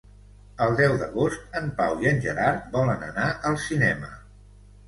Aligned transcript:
El 0.67 0.71
deu 0.79 0.95
d'agost 1.01 1.59
en 1.61 1.69
Pau 1.81 1.95
i 2.05 2.09
en 2.13 2.23
Gerard 2.25 2.65
volen 2.79 3.07
anar 3.11 3.29
al 3.51 3.63
cinema. 3.67 4.11